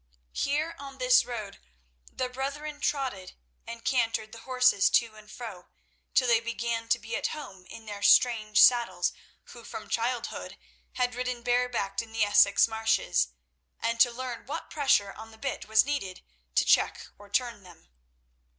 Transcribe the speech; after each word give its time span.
Here 0.33 0.75
on 0.79 0.97
this 0.97 1.25
road 1.25 1.59
the 2.11 2.27
brethren 2.27 2.79
trotted 2.81 3.33
and 3.67 3.85
cantered 3.85 4.31
the 4.31 4.39
horses 4.39 4.89
to 4.89 5.13
and 5.13 5.29
fro, 5.31 5.67
till 6.15 6.27
they 6.27 6.39
began 6.39 6.87
to 6.89 6.97
be 6.97 7.15
at 7.15 7.27
home 7.27 7.67
in 7.67 7.85
their 7.85 8.01
strange 8.01 8.59
saddles 8.59 9.13
who 9.53 9.63
from 9.63 9.89
childhood 9.91 10.57
had 10.93 11.13
ridden 11.13 11.43
barebacked 11.43 12.01
in 12.01 12.13
the 12.13 12.23
Essex 12.23 12.67
marshes, 12.67 13.27
and 13.79 13.99
to 13.99 14.09
learn 14.11 14.47
what 14.47 14.71
pressure 14.71 15.13
on 15.13 15.29
the 15.29 15.37
bit 15.37 15.65
was 15.67 15.85
needed 15.85 16.23
to 16.55 16.65
check 16.65 17.05
or 17.19 17.29
turn 17.29 17.61
them. 17.61 17.87